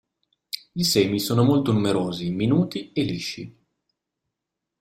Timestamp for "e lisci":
2.91-3.59